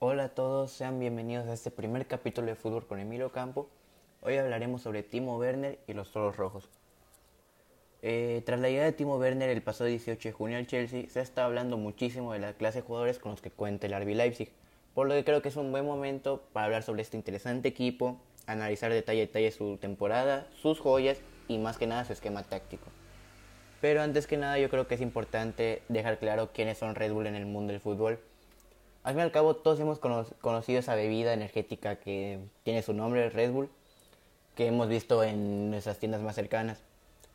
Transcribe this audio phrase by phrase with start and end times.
[0.00, 3.68] Hola a todos, sean bienvenidos a este primer capítulo de Fútbol con Emilio Campo.
[4.20, 6.68] Hoy hablaremos sobre Timo Werner y los Toros Rojos.
[8.02, 11.20] Eh, tras la llegada de Timo Werner el pasado 18 de junio al Chelsea, se
[11.20, 14.52] está hablando muchísimo de la clase de jugadores con los que cuenta el RB Leipzig,
[14.94, 18.20] por lo que creo que es un buen momento para hablar sobre este interesante equipo,
[18.46, 21.18] analizar detalle a detalle su temporada, sus joyas
[21.48, 22.86] y más que nada su esquema táctico.
[23.80, 27.26] Pero antes que nada yo creo que es importante dejar claro quiénes son Red Bull
[27.26, 28.20] en el mundo del fútbol
[29.08, 33.30] al fin y al cabo todos hemos conocido esa bebida energética que tiene su nombre,
[33.30, 33.70] Red Bull,
[34.54, 36.82] que hemos visto en nuestras tiendas más cercanas.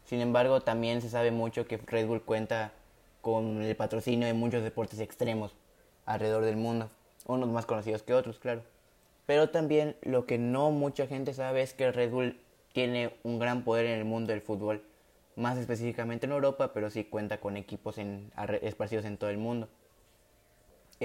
[0.06, 2.74] Sin embargo, también se sabe mucho que Red Bull cuenta
[3.22, 5.56] con el patrocinio de muchos deportes extremos
[6.06, 6.92] alrededor del mundo,
[7.26, 8.62] unos más conocidos que otros, claro.
[9.26, 12.40] Pero también lo que no mucha gente sabe es que Red Bull
[12.72, 14.84] tiene un gran poder en el mundo del fútbol,
[15.36, 17.96] más específicamente en Europa, pero sí cuenta con equipos
[18.62, 19.70] esparcidos en todo el mundo.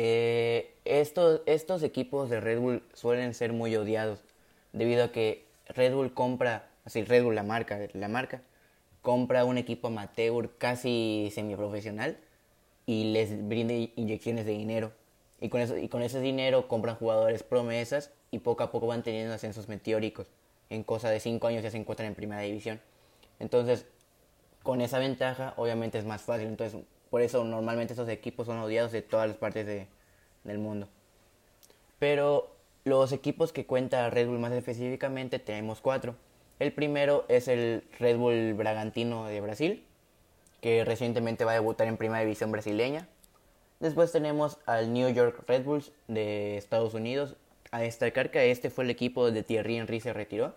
[0.00, 4.20] Eh, estos, equipos de Red Bull suelen ser muy odiados
[4.72, 8.42] debido a que Red Bull compra, así Red Bull la marca, la marca,
[9.02, 12.16] compra un equipo amateur casi semiprofesional
[12.86, 14.92] y les brinda inyecciones de dinero.
[15.40, 19.02] Y con, eso, y con ese dinero compran jugadores promesas y poco a poco van
[19.02, 20.28] teniendo ascensos meteóricos.
[20.70, 22.80] En cosa de 5 años ya se encuentran en primera división.
[23.40, 23.84] Entonces,
[24.62, 26.46] con esa ventaja, obviamente es más fácil.
[26.46, 26.80] Entonces,
[27.10, 29.66] por eso normalmente estos equipos son odiados de todas las partes
[30.44, 30.88] del mundo.
[31.98, 36.14] Pero los equipos que cuenta Red Bull más específicamente tenemos cuatro.
[36.58, 39.84] El primero es el Red Bull Bragantino de Brasil,
[40.60, 43.08] que recientemente va a debutar en Primera División brasileña.
[43.80, 47.36] Después tenemos al New York Red Bulls de Estados Unidos.
[47.70, 50.54] A destacar que este fue el equipo donde Thierry Henry se retiró.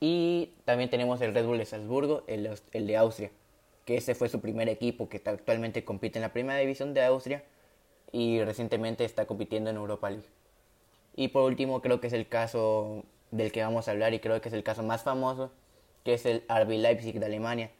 [0.00, 3.30] Y también tenemos el Red Bull de Salzburgo, el de Austria
[3.84, 7.42] que ese fue su primer equipo que actualmente compite en la primera división de Austria
[8.12, 10.26] y recientemente está compitiendo en Europa League.
[11.16, 14.40] Y por último creo que es el caso del que vamos a hablar y creo
[14.40, 15.50] que es el caso más famoso,
[16.04, 17.70] que es el RB Leipzig de Alemania.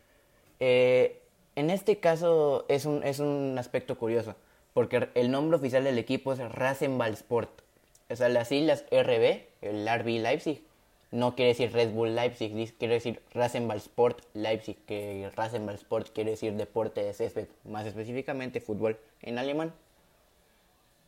[0.61, 1.21] Eh,
[1.55, 4.35] en este caso es un, es un aspecto curioso,
[4.73, 7.63] porque el nombre oficial del equipo es Rasenballsport.
[8.11, 10.65] O sea, las islas RB, el RB Leipzig,
[11.13, 16.31] no quiere decir Red Bull Leipzig, quiere decir Rasenball Sport Leipzig, que Rasenball Sport quiere
[16.31, 19.75] decir deporte de césped, más específicamente fútbol en alemán.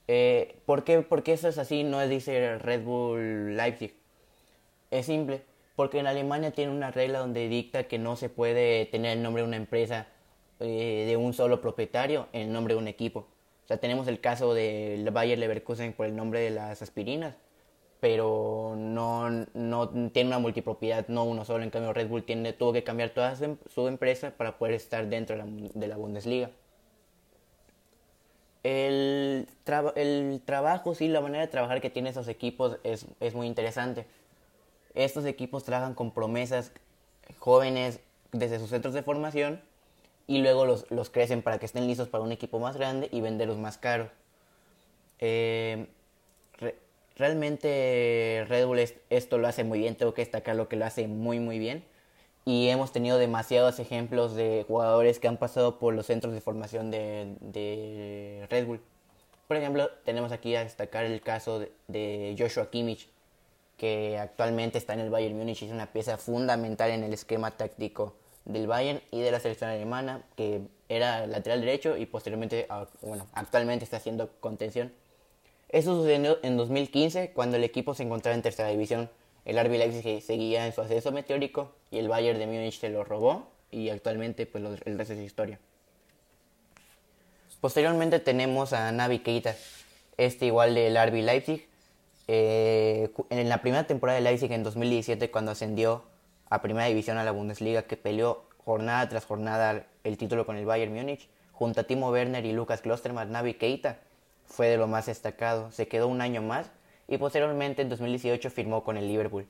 [0.06, 1.84] Eh, ¿por, qué, eso es así?
[1.84, 3.94] No dice Red Bull Leipzig.
[4.91, 5.43] Es simple,
[5.75, 9.43] porque en Alemania tiene una regla donde dicta que no se puede tener el nombre
[9.43, 10.06] de una empresa
[10.60, 13.20] eh, de un solo propietario en el nombre de un equipo.
[13.64, 17.38] O sea, tenemos el caso del Bayer Leverkusen por el nombre de las aspirinas
[18.04, 21.65] pero no, no tiene una multipropiedad, no uno solo.
[21.65, 25.38] En cambio, Red Bull tiene, tuvo que cambiar toda su, empresa para poder estar dentro
[25.38, 26.50] de la, Bundesliga.
[28.62, 29.48] El,
[29.97, 34.04] el, trabajo, sí, la manera de trabajar que tienen esos equipos es, es muy interesante.
[34.93, 36.72] Estos equipos trabajan con promesas
[37.38, 38.00] jóvenes
[38.32, 39.62] desde sus centros de formación
[40.26, 43.22] y luego los, los crecen para que estén listos para un equipo más grande y
[43.22, 44.10] venderlos más caros.
[45.20, 45.87] Eh,
[47.16, 48.80] realmente Red Bull
[49.10, 51.84] esto lo hace muy bien, tengo que destacar lo que lo hace muy muy bien.
[52.47, 56.91] Y hemos tenido demasiados ejemplos de jugadores que han pasado por los centros de formación
[56.91, 58.82] de, Red Bull.
[59.48, 63.08] Por ejemplo, tenemos aquí a destacar el caso de, Joshua Kimmich,
[63.78, 67.50] que actualmente está en el Bayern Múnich y es una pieza fundamental en el esquema
[67.50, 68.14] táctico
[68.44, 73.26] del Bayern y de la selección alemana, que era lateral derecho y posteriormente, ah, bueno,
[73.32, 74.92] actualmente está haciendo contención.
[75.74, 79.10] Eso sucedió en 2015 cuando el equipo se encontraba en tercera división.
[79.44, 83.02] El RB Leipzig seguía en su ascenso meteórico y el Bayern de Múnich se lo
[83.02, 85.58] robó y actualmente pues el resto es historia.
[87.60, 89.56] Posteriormente tenemos a Navi Keita,
[90.16, 91.66] este igual del RB Leipzig.
[92.28, 96.04] Eh, en la primera temporada de Leipzig en 2017 cuando ascendió
[96.50, 100.66] a primera división a la Bundesliga que peleó jornada tras jornada el título con el
[100.66, 103.98] Bayern Múnich junto a Timo Werner y Lucas Klosterman, Navi Keita
[104.47, 105.70] fue de lo más destacado.
[105.73, 106.70] Se quedó un año más
[107.08, 109.46] y posteriormente en 2018 firmó con el Liverpool.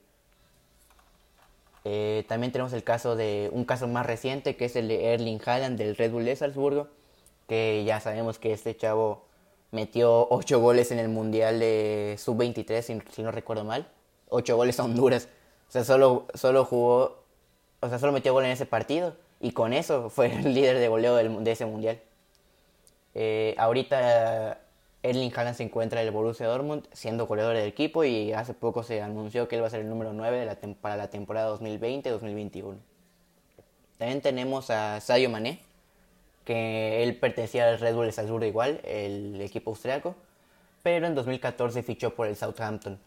[1.84, 5.40] Eh, también tenemos el caso de un caso más reciente que es el de Erling
[5.44, 6.88] Haaland del Red Bull de Salzburgo,
[7.46, 9.26] que ya sabemos que este chavo
[9.70, 13.86] metió 8 goles en el Mundial de Sub-23, si, no recuerdo mal.
[14.30, 15.28] 8 goles a Honduras.
[15.68, 17.24] O sea, solo, solo jugó,
[17.80, 20.88] o sea, solo metió gol en ese partido y con eso fue el líder de
[20.88, 22.00] goleo de ese Mundial.
[23.14, 24.58] Eh, ahorita
[25.04, 28.82] Erling Haaland se encuentra en el Borussia Dortmund siendo goleador del equipo y hace poco
[28.82, 32.76] se anunció que él va a ser el número 9 para la temporada 2020-2021.
[33.98, 35.60] También tenemos a Sadio Mané,
[36.46, 40.14] que él pertenecía al Red Bull Salzburgo igual, el equipo austriaco,
[40.82, 42.98] pero en 2014 fichó por el Southampton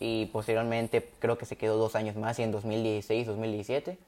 [0.00, 3.98] y posteriormente creo que se quedó dos años más y en 2016-2017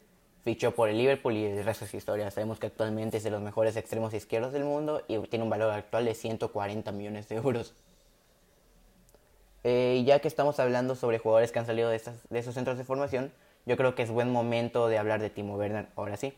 [0.45, 2.31] fichó por el Liverpool y el resto es historia.
[2.31, 5.73] Sabemos que actualmente es de los mejores extremos izquierdos del mundo y tiene un valor
[5.73, 7.75] actual de 140 millones de euros.
[9.65, 12.85] Eh, ya que estamos hablando sobre jugadores que han salido de, de esos centros de
[12.85, 13.33] formación,
[13.65, 16.35] yo creo que es buen momento de hablar de Timo Werner ahora sí.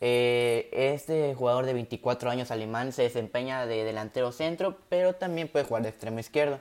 [0.00, 5.64] Eh, este jugador de 24 años alemán se desempeña de delantero centro, pero también puede
[5.64, 6.60] jugar de extremo izquierdo.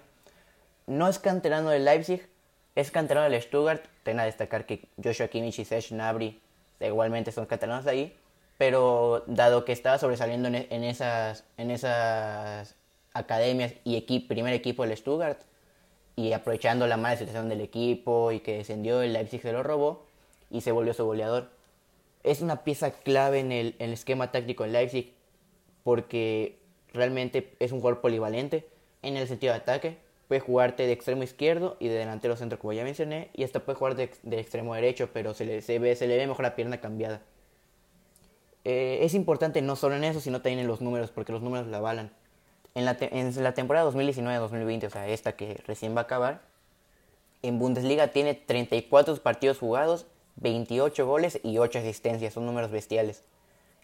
[0.87, 2.27] No es canterano del Leipzig,
[2.75, 3.83] es canterano del Stuttgart.
[4.03, 6.41] Tengo a destacar que Joshua Kimmich y Serge Gnabry
[6.88, 8.18] igualmente son canteranos ahí,
[8.57, 12.75] pero dado que estaba sobresaliendo en, esas, en esas
[13.13, 15.39] academias y primer equipo del Stuttgart,
[16.15, 20.06] y aprovechando la mala situación del equipo y que descendió, el Leipzig se lo robó
[20.51, 21.50] y se volvió su goleador
[22.24, 25.13] es una pieza clave en el, esquema táctico en Leipzig
[25.83, 26.57] porque
[26.94, 28.68] realmente es un jugador polivalente
[29.01, 29.97] en el sentido de ataque.
[30.27, 33.77] Puede jugarte de extremo izquierdo y de delantero centro, como ya mencioné, y hasta puede
[33.77, 36.79] jugar de, extremo derecho, pero se le, se, ve, se le ve mejor la pierna
[36.79, 37.21] cambiada.
[38.63, 41.67] Eh, es importante no solo en eso, sino también en los números, porque los números
[41.67, 42.11] la avalan.
[42.75, 46.41] En la, en la temporada 2019-2020, o sea, esta que recién va a acabar,
[47.41, 53.23] en Bundesliga tiene 34 partidos jugados 28 goles y 8 asistencias, son números bestiales.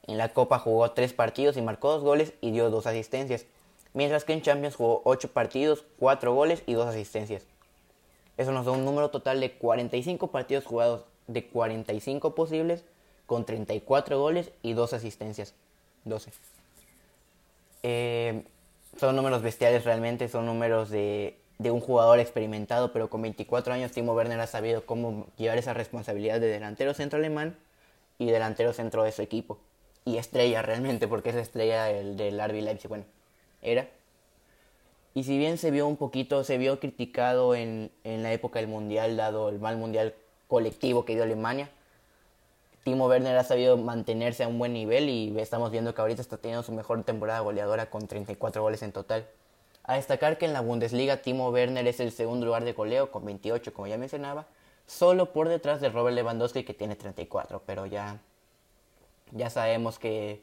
[0.07, 3.45] En la Copa jugó 3 partidos y marcó 2 goles y dio 2 asistencias,
[3.93, 7.43] mientras que en Champions jugó 8 partidos, 4 goles y 2 asistencias.
[8.37, 12.83] Eso nos da un número total de 45 partidos jugados de 45 posibles,
[13.25, 15.53] con 34 goles y 2 asistencias.
[16.05, 16.31] 12.
[17.83, 18.43] Eh,
[18.97, 23.91] son números bestiales realmente, son números de de un jugador experimentado, pero con 24 años
[23.91, 27.57] Timo Werner ha sabido cómo llevar esa responsabilidad de delantero centro alemán
[28.17, 29.59] y delantero centro de su equipo.
[30.05, 33.03] Y estrella realmente, porque es estrella el del RB Leipzig, bueno,
[33.61, 33.87] era.
[35.13, 38.67] Y si bien se vio un poquito, se vio criticado en, en la época del
[38.67, 40.13] Mundial, dado el mal Mundial
[40.47, 41.69] colectivo que dio Alemania,
[42.83, 46.37] Timo Werner ha sabido mantenerse a un buen nivel y estamos viendo que ahorita está
[46.37, 49.27] teniendo su mejor temporada goleadora con 34 goles en total.
[49.83, 53.25] A destacar que en la Bundesliga Timo Werner es el segundo lugar de goleo con
[53.25, 54.47] 28, como ya mencionaba,
[54.87, 58.19] solo por detrás de Robert Lewandowski que tiene 34, pero ya,
[59.31, 60.41] ya sabemos que,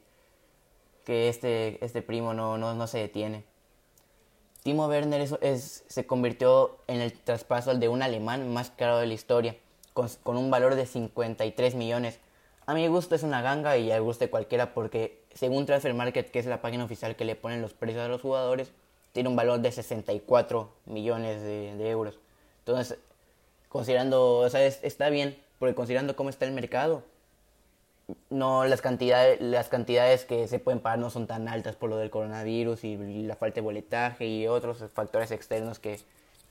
[1.07, 3.45] que este, este primo no, no, no se detiene.
[4.65, 9.15] Timo Werner es, se convirtió en el traspaso de un alemán más caro de la
[9.15, 9.57] historia,
[9.95, 12.19] con, con, un valor de 53 millones.
[12.67, 16.33] A mi gusto es una ganga y al gusto de cualquiera porque según Transfer Market,
[16.33, 18.73] que es la página oficial que le ponen los precios a los jugadores,
[19.13, 22.19] tiene un valor de 64 millones de, euros.
[22.59, 22.99] Entonces,
[23.69, 27.05] considerando, o sea, está bien, porque considerando cómo está el mercado,
[28.31, 31.97] no las cantidades, las cantidades que se pueden pagar no son tan altas por lo
[31.97, 36.01] del coronavirus y la falta de boletaje y otros factores externos que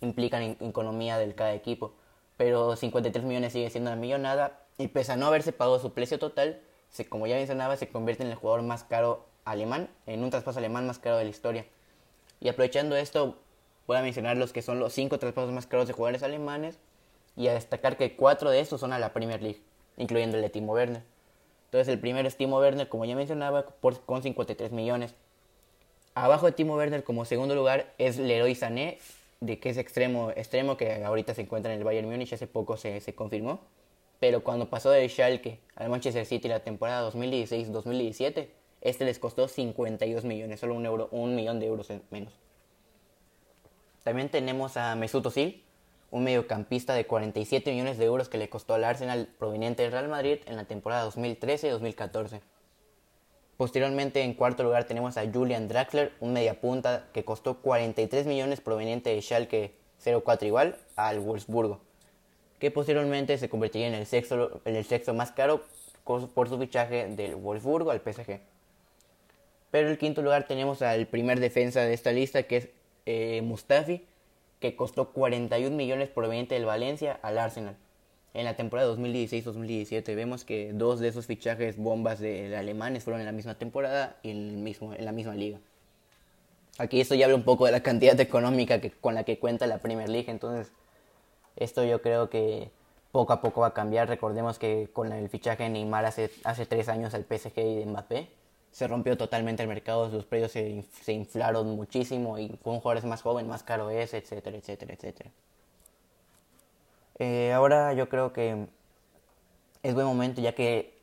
[0.02, 1.94] implican en economía del cada equipo.
[2.38, 6.19] Pero 53 millones sigue siendo una millonada y pese a no haberse pagado su precio
[6.19, 6.60] total,
[6.90, 10.60] se, como ya mencionaba, se convierte en el jugador más caro alemán, en un traspaso
[10.60, 11.66] alemán más caro de la historia.
[12.42, 13.38] Y aprovechando esto,
[13.88, 16.78] voy a mencionar los que son los cinco traspasos más caros de jugadores alemanes
[17.38, 19.62] y a destacar que cuatro de estos son a la Premier League,
[19.98, 21.15] incluyendo el de Timo Werner.
[21.66, 25.16] Entonces el primero es Timo Werner, como ya mencionaba, por, con 53 millones.
[26.14, 29.00] Abajo de Timo Werner como segundo lugar es Leroy Sané,
[29.42, 32.78] de que es extremo, extremo que ahorita se encuentra en el Bayern Múnich, hace poco
[32.78, 33.60] se, se confirmó.
[34.19, 38.48] Pero cuando pasó del Schalke al Manchester City la temporada 2016-2017,
[38.81, 42.34] este les costó 52 millones, solo un, euro, un millón de euros menos.
[44.04, 45.65] También tenemos a Mesut Özil,
[46.16, 50.07] un mediocampista de 47 millones de euros que le costó al Arsenal proveniente del Real
[50.07, 52.40] Madrid en la temporada 2013-2014.
[53.57, 59.10] Posteriormente, en cuarto lugar, tenemos a Julian Draxler, un mediapunta que costó 43 millones proveniente
[59.10, 61.81] de Schalke 04 igual al Wolfsburgo,
[62.60, 65.66] que posteriormente se convertiría en el sexto, en el sexto más caro
[66.06, 68.40] por su fichaje del Wolfsburgo al PSG.
[69.69, 72.69] Pero en el quinto lugar tenemos al primer defensa de esta lista, que es
[73.06, 74.06] eh, Mustafi,
[74.59, 77.76] que costó 41 millones proveniente del Valencia al Arsenal.
[78.33, 83.26] En la temporada 2016-2017 vemos que dos de esos fichajes bombas de alemanes fueron en
[83.26, 85.59] la misma temporada y en, el mismo, en la misma liga.
[86.78, 89.68] Aquí esto ya habla un poco de la cantidad económica que, con la que cuenta
[89.68, 90.74] la Premier League, entonces
[91.56, 92.69] esto yo creo que
[93.14, 94.09] poco a poco va a cambiar.
[94.09, 97.85] Recordemos que con el fichaje de Neymar hace, hace tres años al PSG y de
[97.85, 98.28] Mbappé,
[98.76, 103.50] se rompió totalmente el mercado, los precios se, inflaron muchísimo y con jugadores más jóvenes
[103.50, 105.32] más caro es, etcétera, etcétera, etcétera.
[107.18, 108.68] Eh, ahora yo creo que
[109.82, 110.94] es buen momento ya que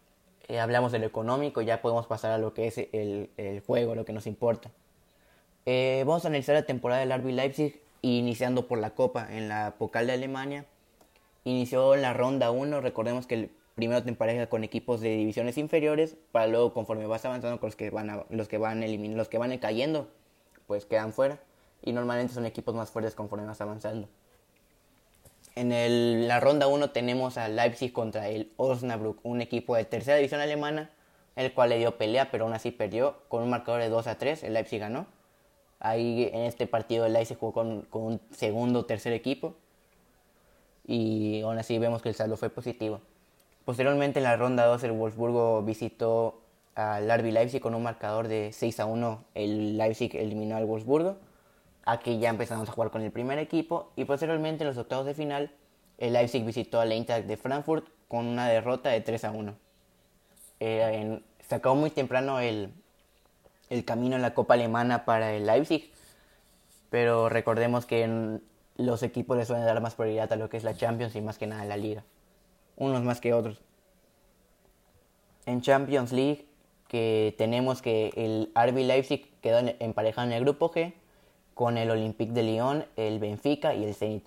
[0.49, 3.95] eh, hablamos de lo económico, ya podemos pasar a lo que es el, el juego,
[3.95, 4.71] lo que nos importa.
[5.65, 9.77] Eh, vamos a analizar la temporada del RB Leipzig iniciando por la Copa en la
[9.79, 10.67] Pokal de Alemania.
[11.45, 16.17] Inició la ronda 1, recordemos que el primero te empareja con equipos de divisiones inferiores,
[16.33, 19.29] para luego conforme vas avanzando con los que van los que van eliminando,
[19.61, 20.09] cayendo,
[20.67, 21.39] pues quedan fuera
[21.83, 24.09] y normalmente son equipos más fuertes conforme vas avanzando.
[25.55, 30.41] En la ronda 1 tenemos a Leipzig contra el Osnabrück, un equipo de tercera división
[30.41, 30.91] alemana,
[31.37, 34.17] el cual le dio pelea, pero aún así perdió con un marcador de 2 a
[34.17, 35.07] 3, el Leipzig ganó.
[35.79, 39.57] Ahí en este partido el Leipzig jugó con, un segundo o tercer equipo
[40.87, 43.01] y aún así vemos que el saldo fue positivo.
[43.65, 46.41] Posteriormente en la ronda 2 el Wolfsburgo visitó
[46.75, 49.25] al RB Leipzig con un marcador de 6 a 1.
[49.35, 51.17] El Leipzig eliminó al Wolfsburgo.
[51.85, 55.15] Aquí ya empezamos a jugar con el primer equipo y posteriormente en los octavos de
[55.15, 55.51] final
[55.99, 59.55] el Leipzig visitó al Eintracht de Frankfurt con una derrota de 3 a 1.
[60.61, 62.73] Eh, se acabó muy temprano el,
[63.71, 65.91] el camino en la Copa Alemana para el Leipzig,
[66.91, 68.39] pero recordemos que
[68.77, 71.39] los equipos les suelen dar más prioridad a lo que es la Champions y más
[71.39, 72.05] que nada la Liga,
[72.83, 73.61] unos más que otros.
[75.47, 76.47] En Champions League
[76.89, 80.93] que tenemos que el RB Leipzig quedó emparejado en el grupo G
[81.55, 84.25] con el Olympique de Lyon, el Benfica y el Zenit.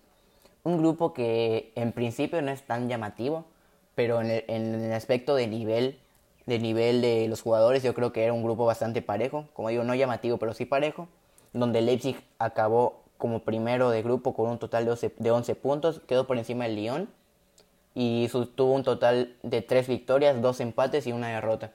[0.63, 3.45] Un grupo que en principio no es tan llamativo,
[3.93, 6.00] pero en el, aspecto de nivel,
[6.47, 9.83] de nivel de los jugadores, yo creo que era un grupo bastante parejo, como digo,
[9.83, 11.07] no llamativo, pero sí parejo,
[11.53, 16.38] donde Leipzig acabó como primero de grupo con un total de 11, puntos, quedó por
[16.38, 17.09] encima del Lyon
[17.96, 21.72] y tuvo un total de 3 victorias, 2 empates y una derrota.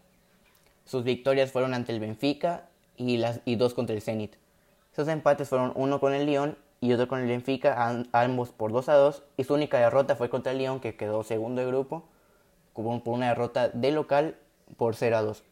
[0.85, 4.37] Sus victorias fueron ante el Benfica y, las, y dos contra el Zenit.
[4.93, 8.89] Esos empates fueron uno con el Lyon y otro con el Benfica, ambos por 2
[8.91, 9.23] a 2.
[9.39, 12.05] Y su única derrota fue contra el Lyon, que quedó segundo de grupo,
[12.75, 14.37] por una derrota de local
[14.77, 15.43] por 0 a 2.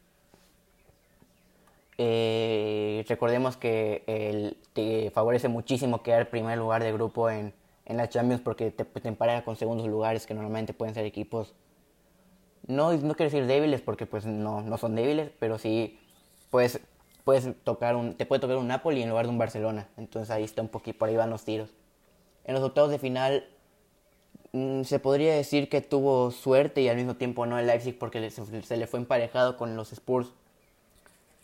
[2.01, 7.53] Eh, recordemos que el, te favorece muchísimo quedar primer lugar de grupo en,
[7.88, 11.54] en la Champions porque te, te empareja con segundos lugares que normalmente pueden ser equipos
[12.68, 15.99] no, no quiero decir débiles porque pues no, no son débiles, pero sí
[16.50, 16.80] puedes
[17.25, 19.88] puedes tocar un, te puede tocar un Napoli en lugar de un Barcelona.
[19.97, 21.71] Entonces ahí está un poquito, por ahí van los tiros.
[22.45, 23.47] En los octavos de final
[24.52, 28.30] mm, se podría decir que tuvo suerte y al mismo tiempo no el Leipzig porque
[28.30, 30.33] se, le fue emparejado con los Spurs.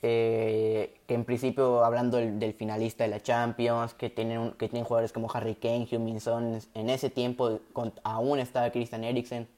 [0.06, 5.14] Eh, que en principio hablando del, finalista de la Champions, que tienen, que tienen jugadores
[5.14, 7.61] como Harry Kane, Hugh Son, en ese tiempo
[8.02, 9.49] aún estaba Christian Eriksen,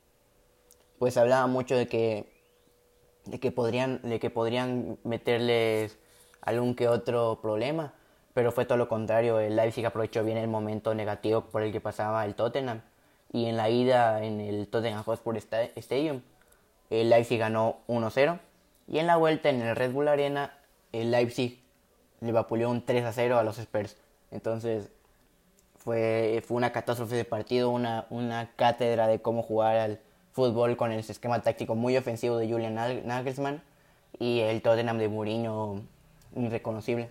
[1.00, 2.32] pues hablaba mucho de que,
[3.24, 5.98] de que, podrían, de que podrían meterles
[6.42, 7.94] algún que otro problema,
[8.32, 9.40] pero fue todo lo contrario.
[9.40, 12.82] El Leipzig aprovechó bien el momento negativo por el que pasaba el Tottenham.
[13.32, 16.22] Y en la ida en el Tottenham Hotspur Stadium,
[16.88, 18.38] el Leipzig ganó 1-0.
[18.88, 20.56] Y en la vuelta en el Red Bull Arena,
[20.92, 21.62] el Leipzig
[22.20, 23.96] le vapuleó un 3-0 a los Spurs.
[24.30, 24.90] Entonces
[25.76, 30.00] fue, fue una catástrofe de partido, una, una cátedra de cómo jugar al
[30.32, 33.62] fútbol con el esquema táctico muy ofensivo de Julian Nagelsmann
[34.18, 35.82] y el Tottenham de Mourinho
[36.34, 37.08] irreconocible.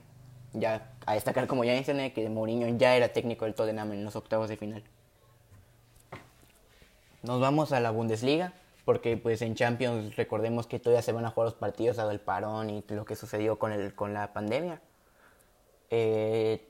[0.53, 4.15] Ya a destacar, como ya mencioné, que Mourinho ya era técnico del Tottenham en los
[4.15, 4.84] octavos de final.
[7.24, 8.53] Nos vamos a la Bundesliga,
[8.86, 12.20] porque pues en Champions recordemos que todavía se van a jugar los partidos dado el
[12.20, 14.82] parón y lo que sucedió con, el, con la pandemia.
[15.89, 16.68] Eh,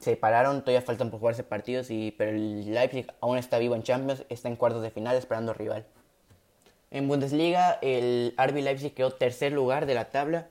[0.00, 3.82] se pararon, todavía faltan por jugarse partidos, y, pero el Leipzig aún está vivo en
[3.82, 5.86] Champions, está en cuartos de final esperando rival.
[6.90, 10.48] En Bundesliga, el RB Leipzig quedó tercer lugar de la tabla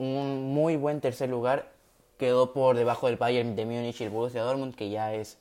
[0.00, 1.70] un muy buen tercer lugar.
[2.18, 5.38] Quedó por debajo del Bayern de Múnich y el Borussia Dortmund, que ya es,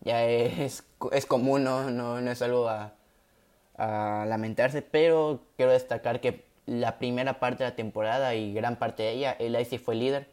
[0.00, 1.90] ya es, es común, ¿no?
[1.90, 2.92] No, es algo a,
[3.76, 9.10] lamentarse, pero quiero destacar que la primera parte de la temporada y gran parte de
[9.12, 10.28] ella, el Leipzig fue líder.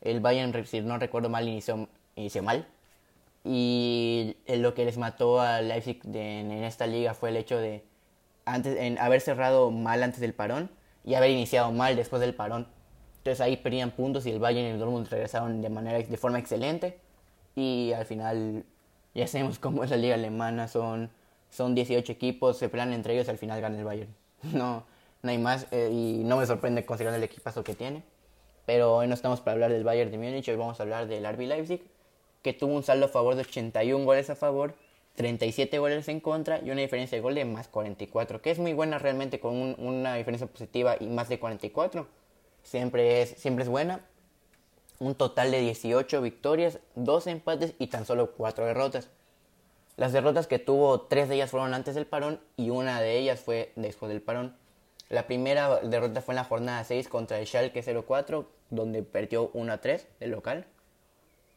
[0.00, 2.66] El Bayern, si no recuerdo mal, inició, inició mal.
[3.44, 7.84] Y lo que les mató al Leipzig en esta liga fue el hecho de
[8.46, 10.70] antes, en haber cerrado mal antes del parón
[11.04, 12.66] y haber iniciado mal después del parón.
[13.18, 16.38] Entonces ahí perdían puntos y el Bayern y el Dortmund regresaron de manera de forma
[16.38, 16.98] excelente
[17.54, 18.64] y al final
[19.14, 21.10] ya sabemos cómo es la liga alemana, son
[21.54, 24.14] son 18 equipos, se pelean entre ellos y al final gana el Bayern.
[24.52, 24.84] No
[25.24, 28.02] no hay más eh, y no me sorprende considerando el equipazo que tiene.
[28.66, 31.24] Pero hoy no estamos para hablar del Bayern de Múnich, hoy vamos a hablar del
[31.26, 31.82] RB Leipzig,
[32.42, 34.74] que tuvo un saldo a favor de 81 goles a favor
[35.16, 38.72] 37 goles en contra y una diferencia de gol de más 44, que es muy
[38.72, 42.06] buena realmente con una diferencia positiva y más de 44.
[42.62, 44.00] Siempre es, siempre es buena.
[44.98, 49.08] Un total de 18 victorias, 2 empates y tan solo 4 derrotas.
[49.96, 53.40] Las derrotas que tuvo, 3 de ellas fueron antes del parón y una de ellas
[53.40, 54.56] fue después del parón.
[55.08, 59.72] La primera derrota fue en la jornada 6 contra el Schalke 04, donde perdió 1
[59.72, 60.66] a 3 del local.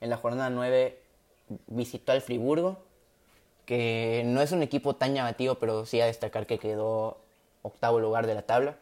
[0.01, 0.99] En la jornada 9
[1.67, 2.77] visitó al Friburgo,
[3.65, 7.17] que no es un equipo tan llamativo, pero sí a destacar que quedó
[7.63, 8.77] octavo lugar de la tabla.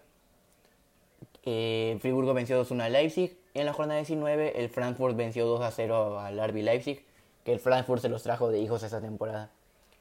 [1.43, 3.37] Eh, Friburgo venció 2-1 al Leipzig.
[3.53, 7.05] En la jornada 19, el Frankfurt venció 2 0 al RB Leipzig,
[7.45, 9.51] que el Frankfurt se los trajo de hijos esa temporada.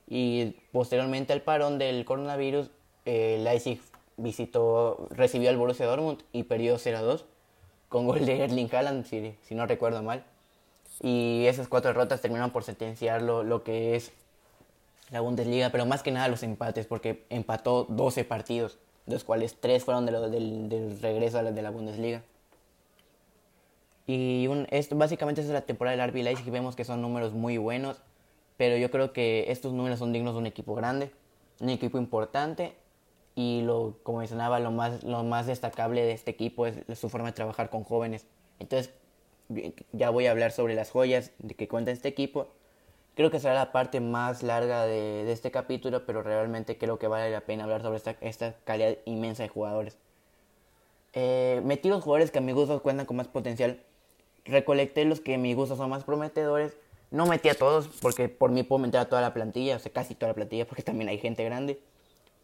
[0.09, 2.71] Y posteriormente al parón del coronavirus,
[3.05, 3.81] eh, Leipzig
[4.17, 7.25] visitó, recibió al Borussia Dortmund y perdió 0-2
[7.89, 10.25] con gol de Erling Haaland, si, si, no recuerdo mal.
[11.01, 14.13] Y esas cuatro derrotas terminaron por sentenciar lo, lo, que es
[15.11, 19.57] la Bundesliga, pero más que nada los empates, porque empató 12 partidos, de los cuales
[19.61, 22.23] 3 fueron de lo, del, del, regreso de la Bundesliga.
[24.07, 27.57] Y un, esto, básicamente es la temporada del RB Leipzig vemos que son números muy
[27.57, 28.03] buenos,
[28.57, 31.11] pero yo creo que estos números son dignos de un equipo grande,
[31.61, 32.75] un equipo importante
[33.35, 37.29] y lo, como mencionaba, lo más, lo más destacable de este equipo es su forma
[37.29, 38.27] de trabajar con jóvenes.
[38.59, 38.93] Entonces,
[39.93, 42.49] ya voy a hablar sobre las joyas de que cuenta este equipo.
[43.15, 47.07] Creo que será la parte más larga de, de este capítulo, pero realmente creo que
[47.07, 49.97] vale la pena hablar sobre esta, esta calidad inmensa de jugadores.
[51.13, 53.81] Eh, metí los jugadores que a mi gusto cuentan con más potencial.
[54.45, 56.77] Recolecté los que a mi gusto son más prometedores.
[57.11, 59.93] No metí a todos porque por mí puedo meter a toda la plantilla, o sea,
[59.93, 61.81] casi toda la plantilla, porque también hay gente grande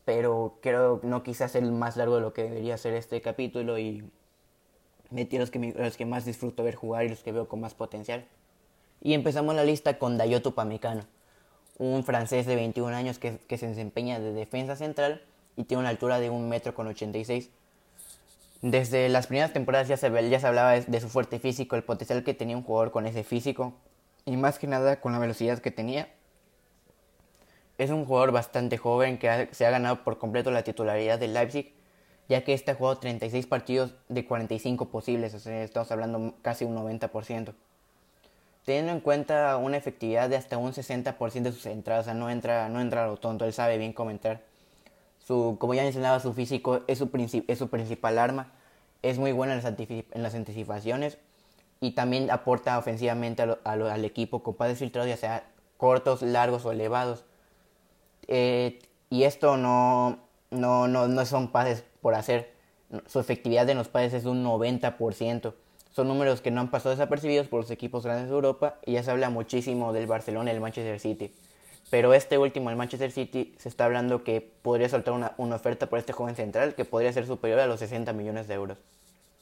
[0.05, 4.11] pero creo no quise hacer más largo de lo que debería ser este capítulo y
[5.11, 7.75] metí los que, los que más disfruto ver jugar y los que veo con más
[7.75, 8.27] potencial.
[9.01, 11.03] Y empezamos la lista con Dayoto Pamecano,
[11.79, 15.23] un francés de 21 años que, que, se desempeña de defensa central
[15.57, 17.51] y tiene una altura de 1 metro con 86.
[18.63, 22.23] Desde las primeras temporadas ya se, ya se hablaba de su fuerte físico, el potencial
[22.25, 23.75] que tenía un jugador con ese físico
[24.25, 26.09] y más que nada con la velocidad que tenía
[27.81, 31.73] es un jugador bastante joven que se ha ganado por completo la titularidad del Leipzig,
[32.29, 36.67] ya que este ha jugado 36 partidos de 45 posibles, o sea, estamos hablando casi
[36.67, 37.55] un 90%.
[38.67, 42.83] Teniendo en cuenta una efectividad de hasta un 60% de sus entradas, no entra, no
[42.83, 44.43] entra a lo tonto, él sabe bien comentar.
[45.21, 47.11] Su, como ya mencionaba, su físico es su,
[47.47, 48.53] es su principal arma,
[49.03, 51.19] es muy bueno en las, en las anticipaciones
[51.81, 57.25] y también aporta ofensivamente al equipo con pases filtrados, ya sea cortos, largos o elevados.
[58.29, 60.19] Eh, y esto no,
[60.51, 62.53] no, no, no son pases por hacer.
[63.07, 65.55] Su efectividad en los pases es un 90%.
[65.91, 69.03] Son números que no han pasado desapercibidos por los equipos grandes de Europa y ya
[69.03, 71.35] se habla muchísimo del Barcelona y el Manchester City.
[71.91, 75.89] Pero este último, el Manchester City, se está hablando que podría soltar una, una oferta
[75.89, 78.79] por este joven central que podría ser superior a los 60 millones de euros.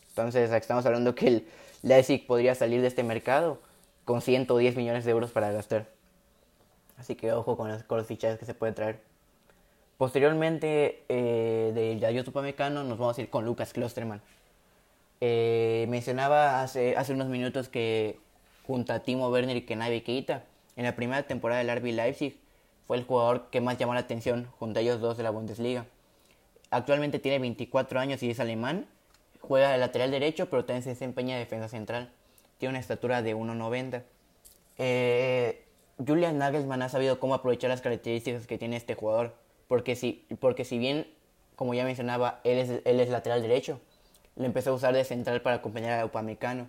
[0.09, 1.49] Entonces estamos hablando que el
[1.83, 3.61] Leipzig podría salir de este mercado
[4.05, 5.87] con 110 millones de euros para gastar.
[6.97, 9.01] Así que ojo con los, con fichajes que se puede traer.
[9.99, 14.21] Posteriormente eh, de Yayo Tupamecano nos vamos a ir con Lucas Klosterman.
[15.21, 18.19] Eh, mencionaba hace, hace unos minutos que
[18.67, 20.45] junto a Timo Werner y Kenai Keita,
[20.79, 22.39] en la primera temporada del RB Leipzig,
[22.87, 25.87] fue el jugador que más llamó la atención junto a ellos dos de la Bundesliga.
[26.71, 28.87] Actualmente tiene 24 años y es alemán.
[29.41, 32.13] Juega de lateral derecho, pero también se desempeña de defensa central.
[32.59, 34.05] Tiene una estatura de 1,90.
[34.79, 35.65] Eh,
[35.99, 39.35] Julian Nagelsmann ha sabido cómo aprovechar las características que tiene este jugador.
[39.67, 41.09] Porque si, porque si bien,
[41.57, 43.81] como ya mencionaba, él es, él es lateral derecho,
[44.37, 46.69] le empezó a usar de central para acompañar a Upamecano.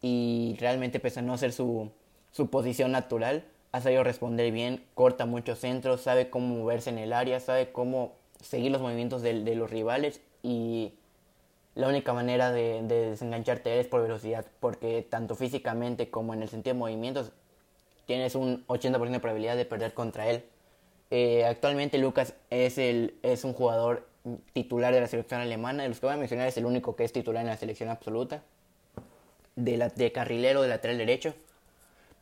[0.00, 1.92] Y realmente, pese a no ser su,
[2.34, 7.12] su posición natural, ha sabido responder bien, corta muchos centros, sabe cómo moverse en el
[7.12, 10.94] área, sabe cómo seguir los movimientos de, los rivales y
[11.76, 16.48] la única manera de, de desengancharte es por velocidad, porque tanto físicamente como en el
[16.48, 17.30] sentido de movimientos
[18.06, 20.44] tienes un 80% de probabilidad de perder contra él.
[21.12, 24.08] Eh, actualmente Lucas es, el, es un jugador
[24.52, 25.84] titular de la selección alemana.
[25.84, 27.88] De los que voy a mencionar es el único que es titular en la selección
[27.88, 28.42] absoluta.
[29.54, 31.34] De, la, de carrilero, de lateral derecho.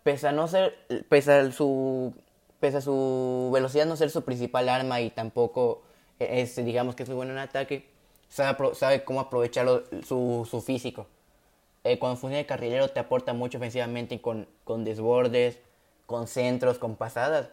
[0.03, 0.77] Pese a, no ser,
[1.09, 2.13] pese a, su,
[2.59, 5.83] pese a su velocidad no ser su principal arma y tampoco
[6.19, 7.87] es, digamos que es muy bueno en ataque,
[8.29, 9.67] sabe, sabe cómo aprovechar
[10.05, 11.07] su, su físico.
[11.85, 15.59] Eh, cuando funciona de carrilero te aporta mucho ofensivamente con, con desbordes,
[16.07, 17.49] con centros, con pasadas.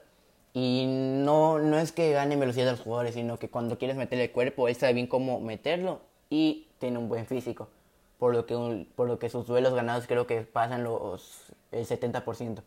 [0.54, 4.26] Y no, no es que gane velocidad a los jugadores, sino que cuando quieres meterle
[4.26, 7.70] el cuerpo, él sabe bien cómo meterlo y tiene un buen físico.
[8.18, 12.62] Por lo que, por lo que sus duelos ganados creo que pasan los, el 70%.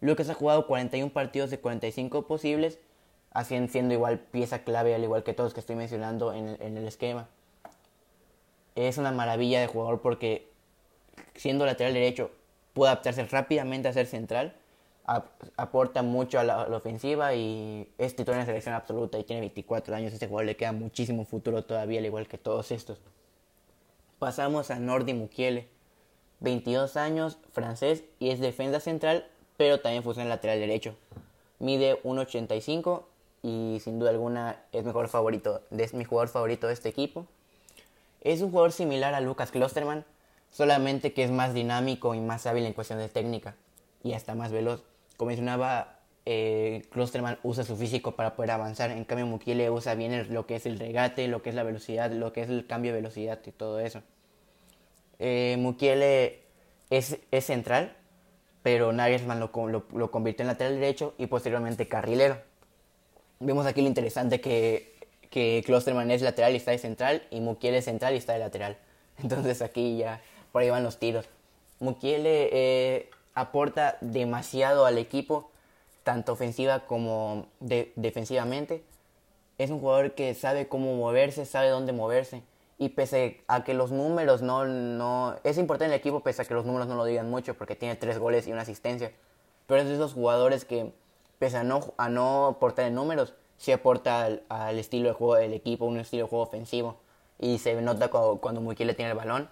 [0.00, 2.78] Lucas ha jugado 41 partidos de 45 posibles,
[3.32, 7.28] haciendo siendo igual pieza clave, al igual que todos que estoy mencionando en, el esquema.
[8.74, 10.50] Es una maravilla de jugador porque
[11.34, 12.30] siendo lateral derecho
[12.72, 14.54] puede adaptarse rápidamente a ser central
[15.56, 19.94] aporta mucho a la, ofensiva y es titular en la selección absoluta y tiene 24
[19.94, 20.12] años.
[20.12, 23.00] Este jugador le queda muchísimo futuro todavía, al igual que todos estos.
[24.18, 25.68] pasamos a Nordi Mukiele.
[26.40, 29.26] 22 años, francés y es defensa central,
[29.56, 30.94] pero también funciona lateral derecho.
[31.58, 33.02] Mide 1.85
[33.42, 37.26] y sin duda alguna es, mejor favorito, es mi jugador favorito de este equipo.
[38.22, 40.04] Es un jugador similar a Lucas Klosterman,
[40.50, 43.54] solamente que es más dinámico y más hábil en cuestión de técnica
[44.02, 44.82] y hasta más veloz.
[45.16, 50.32] Como mencionaba, eh, Klosterman usa su físico para poder avanzar, en cambio Mukiele usa bien
[50.32, 52.92] lo que es el regate, lo que es la velocidad, lo que es el cambio
[52.92, 54.02] de velocidad y todo eso.
[55.22, 56.40] Eh, Mukiele
[56.88, 57.94] es, es, central,
[58.62, 59.50] pero Nagelsmann lo,
[59.92, 62.38] lo, convirtió en lateral derecho y posteriormente carrilero.
[63.38, 64.94] Vemos aquí lo interesante que,
[65.28, 68.38] que Klosterman es lateral y está de central y Mukiele es central y está de
[68.38, 68.78] lateral.
[69.22, 71.28] Entonces aquí ya por ahí van los tiros.
[71.80, 75.50] Mukiele eh, aporta demasiado al equipo,
[76.02, 78.82] tanto ofensiva como defensivamente.
[79.58, 82.42] Es un jugador que sabe cómo moverse, sabe dónde moverse
[82.80, 85.36] y pese a que los números no, no...
[85.44, 87.94] Es importante el equipo pese a que los números no lo digan mucho porque tiene
[87.94, 89.12] tres goles y una asistencia.
[89.66, 90.90] Pero es de esos jugadores que
[91.38, 95.52] pese a no, a no aportar en números, sí aporta al, estilo de juego del
[95.52, 96.96] equipo, un estilo de juego ofensivo.
[97.38, 99.50] Y se nota cuando, cuando Mukiele tiene el balón.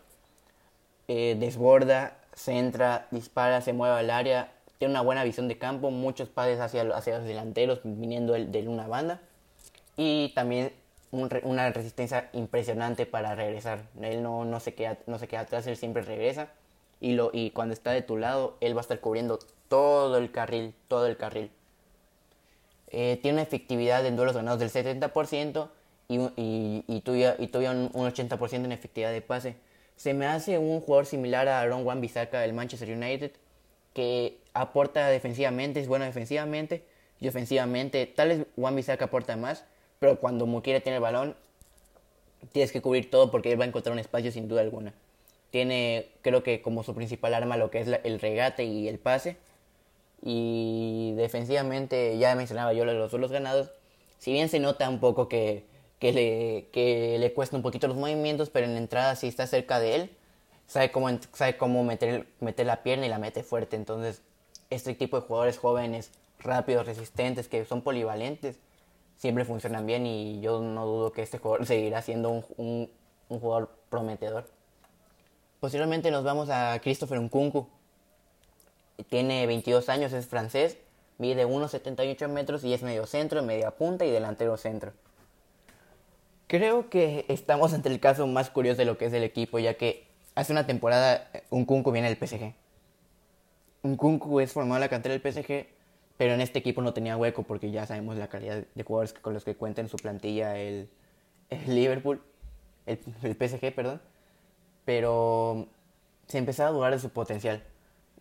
[1.07, 4.55] Eh, desborda, centra, dispara, se mueve al área.
[4.79, 8.67] Tiene una buena visión de campo, muchos pases hacia, hacia los delanteros viniendo de, de
[8.69, 9.21] una banda.
[9.99, 10.73] Y también
[11.11, 13.85] una resistencia impresionante para regresar.
[14.01, 16.49] Él no, no, se queda, no se queda atrás, él siempre regresa.
[17.01, 20.31] Y, lo, y cuando está de tu lado, él va a estar cubriendo todo el
[20.31, 21.51] carril, todo el carril.
[22.90, 25.68] Eh, tiene una efectividad en duelos ganados del 70%
[26.09, 29.57] y, y, y, y un, 80% en efectividad de pase.
[29.97, 33.33] Se me hace un jugador similar a Aaron Wan Bissaka del Manchester United,
[33.94, 36.85] que aporta defensivamente, es bueno defensivamente
[37.21, 38.07] y ofensivamente.
[38.07, 39.64] Tal vez Wan Bissaka aporta más,
[39.99, 41.37] pero cuando Mukiele tiene el balón,
[42.53, 44.95] tienes que cubrir todo porque él va a encontrar un espacio sin duda alguna.
[45.51, 49.37] Tiene, creo que como su principal arma, lo que es el regate y el pase.
[50.23, 53.71] Y defensivamente, ya mencionaba yo los suelos ganados.
[54.19, 55.65] Si bien se nota un poco que,
[55.99, 59.47] que, le, que le cuesta un poquito los movimientos, pero en la entrada sí está
[59.47, 60.11] cerca de él.
[60.67, 63.77] Sabe cómo, sabe cómo meter, meter la pierna y la mete fuerte.
[63.77, 64.23] Entonces,
[64.71, 68.59] este tipo de jugadores jóvenes, rápidos, resistentes, que son polivalentes,
[69.18, 72.90] siempre funcionan bien y yo no dudo que este jugador seguirá siendo un,
[73.28, 74.46] un, jugador prometedor.
[75.61, 77.68] Posteriormente nos vamos a Christopher Nkunku.
[79.11, 80.78] Tiene 22 años, es francés,
[81.18, 84.92] mide 1,78 metros y es medio centro, media punta y delantero centro.
[86.46, 89.74] Creo que estamos ante el caso más curioso de lo que es el equipo, ya
[89.74, 92.54] que hace una temporada Nkunku viene del PSG.
[93.85, 95.78] Nkunku es formado en la cantera del PSG
[96.18, 99.33] pero en este equipo no tenía hueco porque ya sabemos la calidad de jugadores con
[99.33, 100.90] los que cuenta en su plantilla el,
[101.66, 102.20] Liverpool,
[102.87, 104.02] el, PSG, perdón.
[104.85, 105.68] Pero
[106.26, 107.62] se empezaba a dudar de su potencial.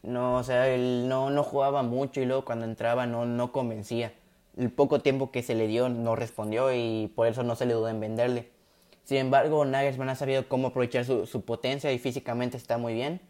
[0.03, 4.13] No, o sea, él no, no jugaba mucho y luego cuando entraba no, no convencía.
[4.55, 7.73] El poco tiempo que se le dio no respondió y por eso no se le
[7.73, 8.51] dudó en venderle.
[9.05, 13.21] Sin embargo, Nagelsmann ha sabido cómo aprovechar su, su potencia y físicamente está muy bien.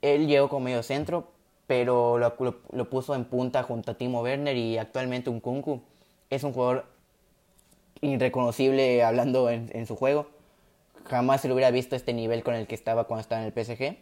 [0.00, 1.32] Él llegó como medio centro,
[1.70, 5.80] pero lo, puso en punta junto a Timo Werner y actualmente un Kunku
[6.28, 6.84] es un jugador
[8.00, 10.26] irreconocible hablando en, su juego.
[11.04, 13.52] Jamás se lo hubiera visto este nivel con el que estaba cuando estaba en el
[13.52, 13.98] PSG.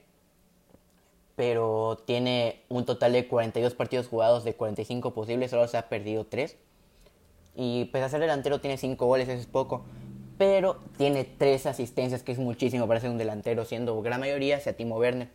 [1.36, 6.24] Pero tiene un total de 42 partidos jugados de 45 posibles, solo se ha perdido
[6.24, 6.56] 3.
[7.54, 9.84] Y pese a ser delantero tiene 5 goles, eso es poco.
[10.38, 14.74] Pero tiene 3 asistencias, que es muchísimo para ser un delantero, siendo gran mayoría hacia
[14.74, 15.28] Timo Werner.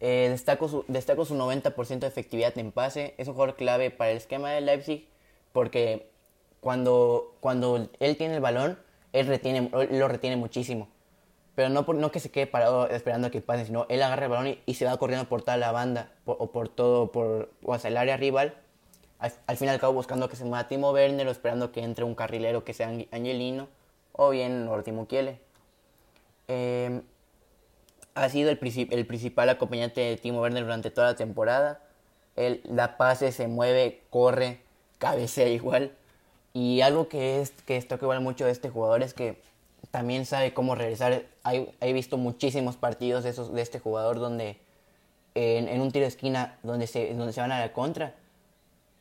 [0.00, 3.14] Eh, destaco, su, destaco su 90% de efectividad en pase.
[3.18, 5.08] Es un jugador clave para el esquema de Leipzig
[5.52, 6.10] porque
[6.60, 8.78] cuando, cuando él tiene el balón,
[9.12, 10.88] él, retiene, lo retiene muchísimo.
[11.54, 14.26] Pero no, por, no que se quede parado esperando a que pase, sino él agarra
[14.26, 17.74] el balón y, se va corriendo por toda la banda o por todo, por, o
[17.74, 18.54] hacia el área rival.
[19.18, 21.80] Al, al fin y al cabo buscando que se mueva Timo Werner o esperando que
[21.80, 23.66] entre un carrilero que sea Angelino
[24.12, 25.40] o bien Ortimo Kiele.
[26.46, 27.00] Eh,
[28.24, 28.58] ha sido el,
[28.90, 31.80] el principal acompañante de Timo Werner durante toda la temporada.
[32.36, 34.60] Él da pase, se mueve, corre,
[34.98, 35.92] cabecea igual.
[36.52, 39.40] Y algo que, es, que que igual mucho de este jugador es que
[39.90, 41.24] también sabe cómo regresar.
[41.44, 44.58] he visto muchísimos partidos de, esos, de este jugador donde
[45.34, 48.14] en, un tiro de esquina donde se, donde se van a la contra,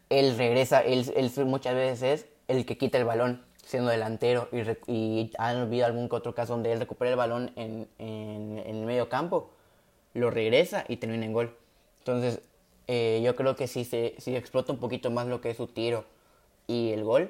[0.09, 4.91] él regresa, él, él muchas veces es el que quita el balón siendo delantero y,
[4.91, 9.09] y han habido algún otro caso donde él recupera el balón en, en, el medio
[9.09, 9.49] campo,
[10.13, 11.53] lo regresa y termina en gol.
[11.99, 12.39] Entonces,
[12.87, 15.67] eh, yo creo que si se, si explota un poquito más lo que es su
[15.67, 16.05] tiro
[16.65, 17.29] y el gol,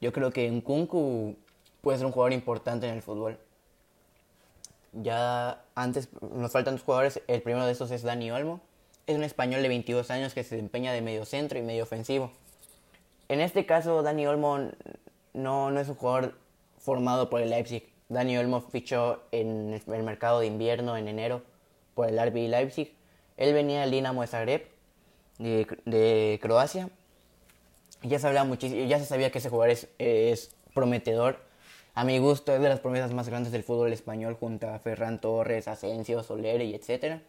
[0.00, 1.36] yo creo que Nkunku
[1.80, 3.36] puede ser un jugador importante en el fútbol.
[4.92, 7.20] ya antes nos faltan dos jugadores.
[7.26, 8.60] El primero de estos es Dani Olmo.
[9.08, 12.30] Es un español de 22 años que se desempeña de medio centro y medio ofensivo.
[13.28, 14.70] En este caso, Dani Olmo
[15.38, 16.34] no, no es un jugador
[16.78, 17.88] formado por el Leipzig.
[18.08, 21.42] Dani Olmo fichó en el mercado de invierno en enero
[21.94, 22.94] por el RB Leipzig.
[23.36, 24.66] Él venía del Dinamo de Zagreb,
[25.38, 26.88] de, Croacia.
[28.02, 31.48] Ya se, muchísimo, ya se sabía que ese jugador es, es prometedor
[31.98, 35.20] a mi gusto es de las promesas más grandes del fútbol español junto a Ferran
[35.20, 37.20] Torres, Asensio, Soler y etc.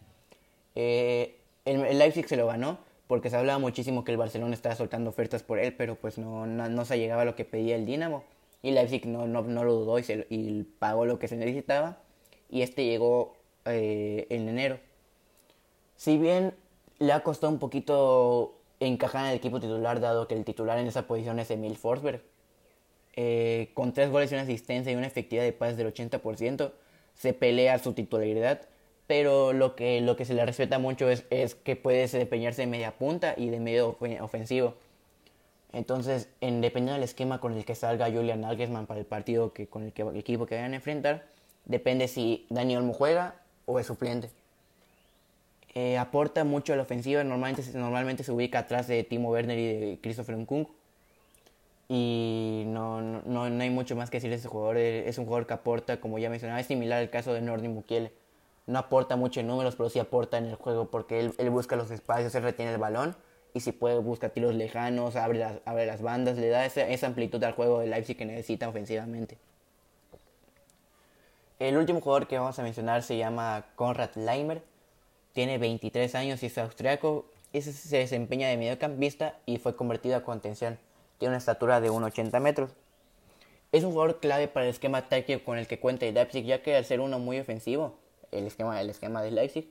[0.76, 2.78] Eh, el, Leipzig se lo ganó
[3.10, 6.46] porque se hablaba muchísimo que el Barcelona estaba soltando ofertas por él, pero pues no,
[6.46, 8.22] no, se llegaba a lo que pedía el Dinamo.
[8.62, 11.98] Y Leipzig no, no, no lo dudó y, se, y, pagó lo que se necesitaba.
[12.48, 14.78] Y este llegó eh, en enero.
[15.96, 16.54] Si bien
[17.00, 20.86] le ha costado un poquito encajar en el equipo titular, dado que el titular en
[20.86, 22.22] esa posición es Emil Forsberg,
[23.16, 26.70] eh, con tres goles y una asistencia y una efectividad de pases del 80%,
[27.14, 28.68] se pelea su titularidad,
[29.10, 32.68] pero lo que, lo que se le respeta mucho es, es que puede desempeñarse de
[32.68, 34.76] media punta y de medio ofensivo.
[35.72, 39.66] Entonces, en, dependiendo del esquema con el que salga Julian Nagelsmann para el partido que,
[39.66, 41.24] con el, que, el equipo que vayan a enfrentar,
[41.64, 43.34] depende si Daniel Olmo juega
[43.66, 44.30] o es suplente.
[45.74, 49.66] Eh, aporta mucho a la ofensiva, normalmente, normalmente se ubica atrás de Timo Werner y
[49.66, 50.70] de Christopher Nkunku
[51.88, 54.76] y no, no, no, hay mucho más que decir de ese jugador.
[54.76, 58.12] Es un jugador que aporta, como ya mencionaba, es similar al caso de Nordi Mukiele.
[58.70, 61.90] No aporta mucho en números, pero sí aporta en el juego porque él, busca los
[61.90, 63.16] espacios, él retiene el balón
[63.52, 67.06] y si puede busca tiros lejanos, abre las, abre las bandas, le da esa, esa
[67.08, 69.38] amplitud al juego de Leipzig que necesita ofensivamente.
[71.58, 74.62] El último jugador que vamos a mencionar se llama Konrad Leimer.
[75.32, 77.26] Tiene 23 años y es austriaco.
[77.52, 80.78] Ese se desempeña de mediocampista y fue convertido a contención
[81.20, 82.70] tiene una estatura de 1,80 metros.
[83.72, 86.62] Es un jugador clave para el esquema táctico con el que cuenta el Leipzig, ya
[86.62, 87.94] que al ser uno muy ofensivo,
[88.32, 89.68] el esquema, el esquema de Leipzig,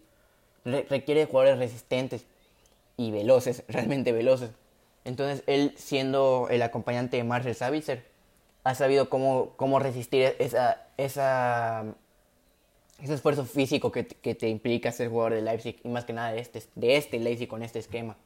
[0.66, 2.26] requiere jugadores resistentes
[2.98, 4.52] y veloces, realmente veloces.
[5.06, 8.04] Entonces él, siendo el acompañante de Marcel Savitzer,
[8.64, 11.86] ha sabido cómo, cómo resistir esa, esa,
[13.02, 16.34] ese esfuerzo físico que, que, te implica ser jugador de Leipzig, y más que nada
[16.34, 18.18] de este, de este Leipzig con este esquema.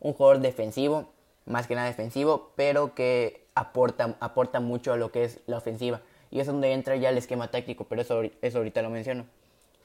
[0.00, 1.10] Un jugador defensivo,
[1.44, 6.00] más que nada defensivo, pero que aporta, aporta mucho a lo que es la ofensiva.
[6.30, 9.26] Y es donde entra ya el esquema táctico, pero eso, eso ahorita lo menciono.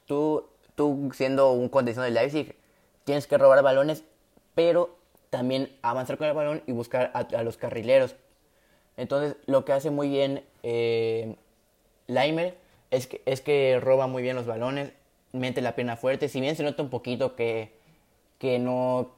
[0.06, 2.56] Tú, tú siendo un contención de Leipzig,
[3.04, 4.04] tienes que robar balones,
[4.54, 4.96] pero
[5.30, 8.16] también avanzar con el balón y buscar a, los carrileros.
[8.96, 11.36] Entonces, lo que hace muy bien eh,
[12.06, 12.56] Leimer
[12.90, 14.92] es que, es que roba muy bien los balones,
[15.32, 16.28] mete la pierna fuerte.
[16.28, 17.72] Si bien se nota un poquito que,
[18.38, 19.12] que no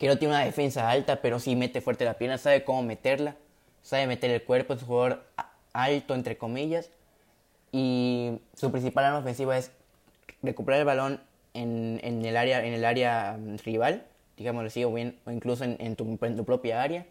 [0.00, 3.36] que no tiene una defensa alta, pero sí mete fuerte la pierna, sabe cómo meterla,
[3.82, 5.22] sabe meter el cuerpo, es un jugador
[5.74, 6.88] alto, entre comillas,
[7.72, 9.72] y su principal arma ofensiva es
[10.42, 11.20] recuperar el balón
[11.54, 14.04] en, en el, área, en el área mm, rival,
[14.36, 17.06] digámoslo así, o, bien, o incluso en, tu, tu, propia área,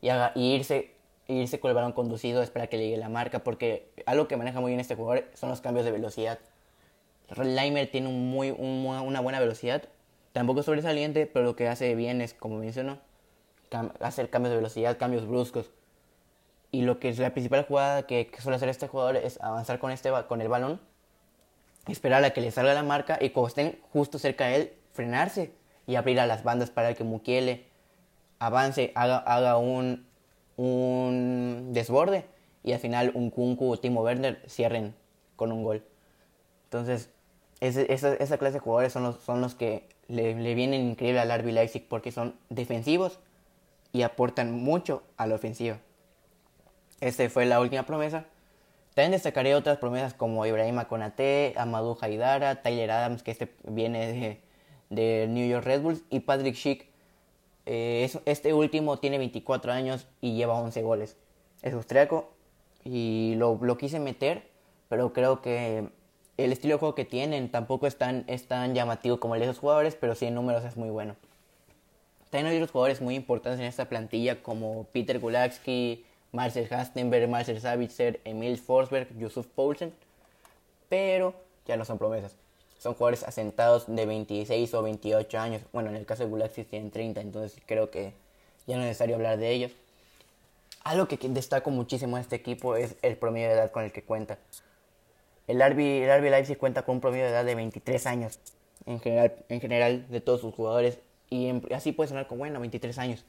[0.00, 0.92] y, haga, y irse,
[1.28, 4.70] irse con el balón conducido, esperar que llegue la marca, porque algo que maneja muy
[4.70, 6.38] bien este jugador son los cambios de velocidad.
[7.36, 9.84] Leimer tiene un muy, una buena velocidad,
[10.32, 12.98] Tampoco es sobresaliente, pero lo que hace bien es, como mencionó,
[14.00, 15.70] hacer cambios de velocidad, cambios bruscos.
[16.72, 19.90] Y lo que es la principal jugada que, suele hacer este jugador es avanzar con,
[19.90, 20.80] este, con el balón,
[21.88, 25.52] esperar a que le salga la marca y cuando estén justo cerca de él, frenarse
[25.86, 27.64] y abrir a las bandas para que Mukiele
[28.38, 30.06] avance, haga, haga un,
[30.56, 32.24] un desborde
[32.62, 34.94] y al final un Kunku o Timo Werner cierren
[35.36, 35.84] con un gol.
[36.64, 37.10] Entonces,
[37.60, 41.30] esa, esa clase de jugadores son los, son los que le, le vienen increíble al
[41.40, 43.18] RB Leipzig porque son defensivos
[43.92, 45.78] y aportan mucho a la ofensiva.
[47.00, 48.26] Esta fue la última promesa.
[48.94, 54.40] También destacaré otras promesas como Ibrahima Konate, Amadou Haidara, Tyler Adams, que este viene de,
[54.90, 56.86] de New York Red Bulls, y Patrick Schick.
[57.66, 61.16] Eh, este último tiene 24 años y lleva 11 goles.
[61.62, 62.32] Es austriaco
[62.84, 64.48] y lo, lo quise meter,
[64.88, 65.88] pero creo que
[66.44, 68.24] el estilo de juego que tienen tampoco es tan,
[68.74, 71.16] llamativo como el de esos jugadores, pero sí en números es muy bueno.
[72.30, 77.60] También hay otros jugadores muy importantes en esta plantilla como Peter Gulakski, Marcel Hastenberg, Marcel
[77.60, 79.92] Savitzer, Emil Forsberg, Yusuf Poulsen,
[80.88, 81.34] pero
[81.66, 82.36] ya no son promesas.
[82.78, 85.62] Son jugadores asentados de 26 o 28 años.
[85.72, 88.14] Bueno, en el caso de Gulakski tienen 30, entonces creo que
[88.66, 89.72] ya no es necesario hablar de ellos.
[90.82, 94.02] Algo que destaco muchísimo en este equipo es el promedio de edad con el que
[94.02, 94.38] cuenta.
[95.46, 98.38] El RB, el Leipzig cuenta con un promedio de edad de 23 años
[98.86, 100.98] en general, en general de todos sus jugadores.
[101.28, 103.24] Y así puede sonar como, bueno, 23 años.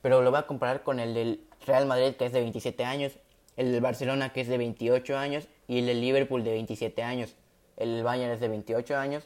[0.00, 3.12] Pero lo voy a comparar con el del Real Madrid, que es de 27 años,
[3.56, 7.34] el del Barcelona, que es de 28 años, y el de Liverpool de 27 años.
[7.76, 9.24] El Bayern es de 28 años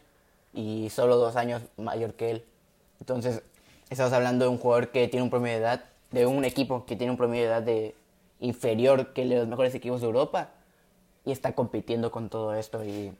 [0.53, 2.45] y solo dos años mayor que él.
[3.01, 3.43] Entonces,
[3.91, 6.97] estamos hablando de un jugador que tiene un promedio de edad, de un equipo que
[6.97, 7.95] tiene un promedio de edad de
[8.41, 10.51] inferior que los mejores equipos de Europa
[11.25, 13.13] y está compitiendo con todo esto y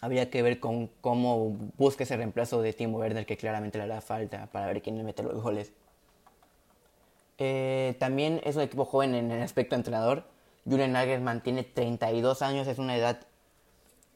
[0.00, 4.00] habría que ver con cómo busca ese reemplazo de Timo Werner que claramente le hará
[4.00, 5.72] falta para ver quién le mete los goles.
[7.42, 10.24] Eh, también es un equipo joven en el aspecto entrenador.
[10.68, 13.26] Julian Nagelsmann tiene 32 años, es una edad...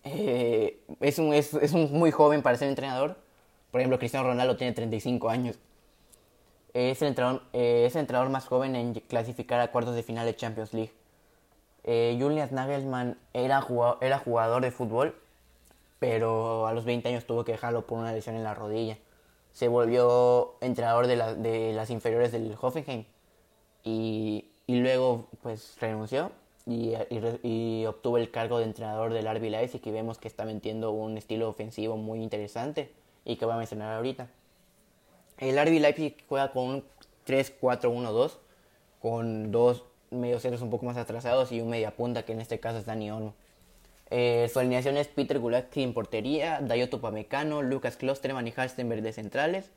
[0.05, 3.17] Eh, es, un, es, es, un muy joven para ser entrenador.
[3.71, 5.59] Por ejemplo, Cristiano Ronaldo tiene 35 años.
[6.75, 10.37] Es el entrenador, eh, es entrenador más joven en clasificar a cuartos de final de
[10.37, 10.93] Champions League.
[11.87, 15.15] Julian Nagelsmann era jugador, era jugador de fútbol,
[15.99, 18.99] pero a los 20 años tuvo que dejarlo por una lesión en la rodilla.
[19.53, 23.05] Se volvió entrenador de, de las inferiores del Hoffenheim
[23.85, 26.33] y, luego pues renunció
[26.67, 31.19] y, obtuvo el cargo de entrenador del RB Leipzig y vemos que está metiendo un
[31.19, 32.91] estilo ofensivo muy interesante
[33.25, 34.29] y que voy a mencionar ahorita.
[35.39, 36.85] El RB Leipzig juega con un
[37.27, 38.39] 3-4-1-2
[39.01, 42.79] con dos mediocentros un poco más atrasados y un media punta que en este caso
[42.79, 43.35] es Dani Olmo.
[44.11, 49.13] Eh, su alineación es Peter Gulacki en portería, Dayoto Pamecano, Lucas Klosterman y Halstenberg de
[49.13, 49.71] centrales.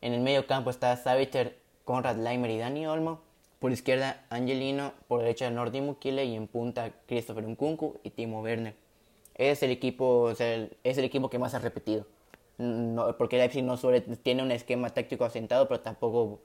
[0.00, 3.20] En el medio campo está Saviter, Conrad Leimer y Dani Olmo.
[3.60, 4.92] Por izquierda, Angelino.
[5.06, 6.24] Por derecha, Nordi Mukile.
[6.24, 8.74] Y en punta, Christopher Nkunku y Timo Werner.
[9.36, 12.06] Es el equipo, es el equipo que más ha repetido.
[12.58, 16.40] No, porque Leipzig no suele, tiene un esquema táctico asentado, pero tampoco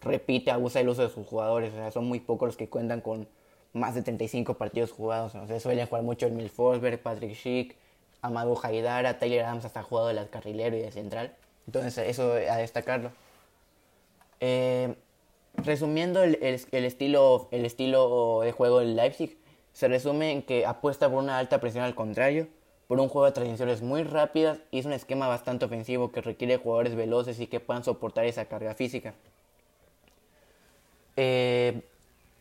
[0.00, 1.72] repite, abusa el uso de sus jugadores.
[1.72, 3.26] O sea, son muy pocos los que cuentan con
[3.72, 5.34] más de 35 partidos jugados.
[5.34, 7.76] O sea, suelen jugar mucho el Forsberg, Patrick Schick,
[8.22, 11.34] Amadou Haidara, Tyler Adams hasta jugado de carrilero y de central.
[11.66, 13.10] Entonces, eso a destacarlo.
[14.40, 14.94] Eh,
[15.56, 19.36] resumiendo el, el, estilo, el estilo de juego del Leipzig,
[19.72, 22.48] se resume en que apuesta por una alta presión al contrario,
[22.86, 26.58] por un juego de transiciones muy rápidas y es un esquema bastante ofensivo que requiere
[26.58, 29.14] jugadores veloces y que puedan soportar esa carga física.
[31.16, 31.82] Eh,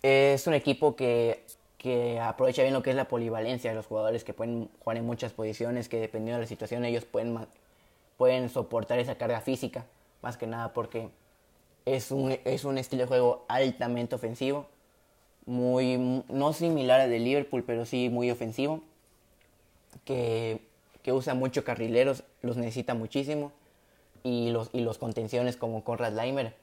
[0.02, 1.44] es un equipo que,
[1.78, 5.06] que, aprovecha bien lo que es la polivalencia de los jugadores que pueden jugar en
[5.06, 7.48] muchas posiciones, que dependiendo de la situación ellos pueden,
[8.18, 9.86] pueden soportar esa carga física,
[10.22, 11.10] más que nada porque
[11.86, 14.68] es un, es un estilo de juego altamente ofensivo,
[15.46, 18.82] muy, no similar al de Liverpool, pero sí muy ofensivo,
[20.06, 20.62] que,
[21.02, 23.52] que usa mucho carrileros, los necesita muchísimo,
[24.24, 26.56] y los, y los contenciones como Conrad Leimer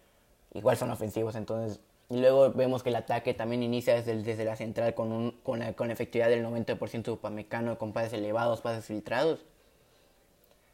[0.55, 1.81] igual son ofensivos, entonces
[2.11, 5.61] y luego vemos que el ataque también inicia desde, desde la central con, un, con,
[5.61, 9.45] la, con efectividad del 90% de Upamecano, con pases elevados, pases filtrados.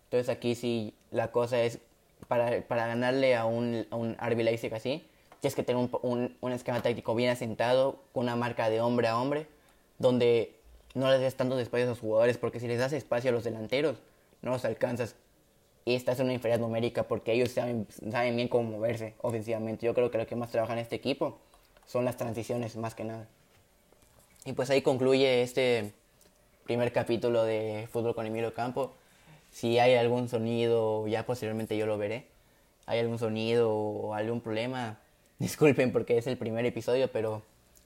[0.05, 1.79] Entonces aquí sí la cosa es
[2.29, 5.07] para, para ganarle a un, a un RB Leipzig así,
[5.41, 9.19] tienes que tener un, un, esquema táctico bien asentado, con una marca de hombre a
[9.19, 9.47] hombre,
[9.99, 10.57] donde
[10.95, 13.45] no les des tantos espacios a los jugadores, porque si les das espacio a los
[13.45, 13.99] delanteros,
[14.43, 15.15] no los alcanzas.
[15.85, 19.87] Y esta es una inferioridad numérica porque ellos saben, saben bien cómo moverse ofensivamente.
[19.87, 21.39] Yo creo que lo que más trabaja en este equipo
[21.87, 23.29] son las transiciones, más que nada.
[24.45, 25.93] Y pues ahí concluye este
[26.65, 28.95] primer capítulo de Fútbol con Emilio Campo
[29.57, 32.27] si hay algún sonido, ya posteriormente yo lo veré,
[32.85, 34.99] hay algún sonido o algún problema,
[35.39, 37.43] disculpen porque es el primer episodio, pero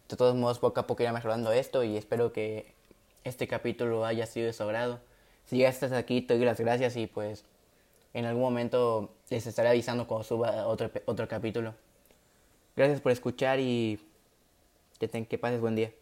[0.08, 2.74] de todos modos poco a poco irá mejorando esto y espero que
[3.22, 5.00] este capítulo haya sido de.
[5.44, 7.44] Si ya estás aquí, te doy las gracias y pues
[8.14, 11.74] en algún momento les estaré avisando cuando suba otro, otro capítulo.
[12.74, 14.00] Gracias por escuchar y
[14.98, 15.92] que, te, que pases buen día.